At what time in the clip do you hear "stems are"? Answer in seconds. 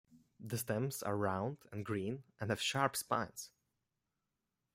0.57-1.15